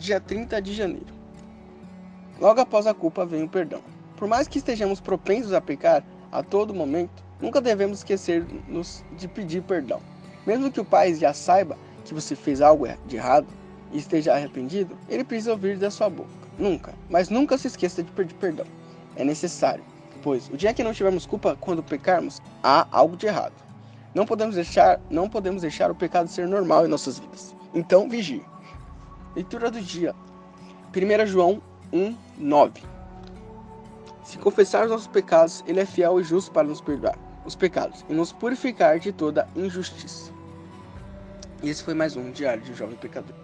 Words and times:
dia 0.00 0.18
30 0.18 0.60
de 0.62 0.74
janeiro. 0.74 1.14
Logo 2.40 2.58
após 2.58 2.86
a 2.86 2.94
culpa 2.94 3.26
vem 3.26 3.42
o 3.42 3.48
perdão. 3.48 3.82
Por 4.16 4.26
mais 4.26 4.48
que 4.48 4.58
estejamos 4.58 4.98
propensos 4.98 5.52
a 5.52 5.60
pecar 5.60 6.02
a 6.32 6.42
todo 6.42 6.74
momento, 6.74 7.22
nunca 7.40 7.60
devemos 7.60 7.98
esquecer-nos 7.98 9.04
de 9.16 9.28
pedir 9.28 9.62
perdão. 9.62 10.00
Mesmo 10.46 10.72
que 10.72 10.80
o 10.80 10.84
pai 10.84 11.14
já 11.14 11.34
saiba 11.34 11.76
que 12.04 12.14
você 12.14 12.34
fez 12.34 12.62
algo 12.62 12.86
de 13.06 13.16
errado 13.16 13.46
e 13.92 13.98
esteja 13.98 14.32
arrependido, 14.32 14.96
ele 15.06 15.22
precisa 15.22 15.52
ouvir 15.52 15.76
da 15.76 15.90
sua 15.90 16.08
boca. 16.08 16.30
Nunca, 16.58 16.94
mas 17.10 17.28
nunca 17.28 17.58
se 17.58 17.66
esqueça 17.66 18.02
de 18.02 18.10
pedir 18.10 18.34
perdão. 18.34 18.66
É 19.16 19.24
necessário, 19.24 19.84
pois 20.22 20.48
o 20.48 20.56
dia 20.56 20.72
que 20.72 20.82
não 20.82 20.94
tivermos 20.94 21.26
culpa 21.26 21.56
quando 21.60 21.82
pecarmos, 21.82 22.40
há 22.62 22.86
algo 22.90 23.18
de 23.18 23.26
errado. 23.26 23.54
Não 24.14 24.24
podemos 24.24 24.54
deixar, 24.54 24.98
não 25.10 25.28
podemos 25.28 25.60
deixar 25.60 25.90
o 25.90 25.94
pecado 25.94 26.28
ser 26.28 26.48
normal 26.48 26.86
em 26.86 26.88
nossas 26.88 27.18
vidas. 27.18 27.54
Então, 27.74 28.08
vigie. 28.08 28.42
Leitura 29.34 29.70
do 29.70 29.80
dia. 29.80 30.14
1 30.94 31.26
João 31.26 31.62
1, 31.92 32.16
9. 32.36 32.82
Se 34.24 34.38
confessar 34.38 34.84
os 34.84 34.90
nossos 34.90 35.06
pecados, 35.06 35.62
ele 35.66 35.80
é 35.80 35.86
fiel 35.86 36.20
e 36.20 36.24
justo 36.24 36.50
para 36.50 36.66
nos 36.66 36.80
perdoar 36.80 37.16
os 37.44 37.54
pecados 37.54 38.04
e 38.08 38.12
nos 38.12 38.32
purificar 38.32 38.98
de 38.98 39.12
toda 39.12 39.48
injustiça. 39.56 40.32
E 41.62 41.68
esse 41.68 41.82
foi 41.82 41.94
mais 41.94 42.16
um 42.16 42.30
Diário 42.30 42.62
de 42.62 42.72
um 42.72 42.74
Jovem 42.74 42.96
Pecador. 42.96 43.34